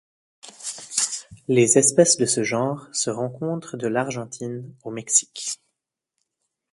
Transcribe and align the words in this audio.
Les 1.47 1.77
espèces 1.77 2.17
de 2.17 2.25
ce 2.25 2.41
genre 2.43 2.87
se 2.91 3.11
rencontrent 3.11 3.77
de 3.77 3.85
l'Argentine 3.85 4.73
au 4.83 4.89
Mexique. 4.89 5.61